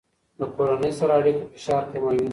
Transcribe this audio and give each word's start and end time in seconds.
له 0.39 0.45
کورنۍ 0.55 0.91
سره 0.99 1.11
اړیکه 1.19 1.41
د 1.45 1.49
فشار 1.53 1.83
کموي. 1.91 2.25